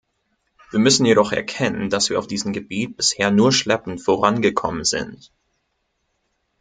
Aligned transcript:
Wir 0.71 0.79
müssen 0.79 1.05
jedoch 1.05 1.31
erkennen, 1.31 1.91
dass 1.91 2.09
wir 2.09 2.17
auf 2.17 2.25
diesem 2.25 2.53
Gebiet 2.53 2.97
bisher 2.97 3.29
nur 3.29 3.51
schleppend 3.51 4.01
vorangekommen 4.01 4.83
sind. 4.83 5.31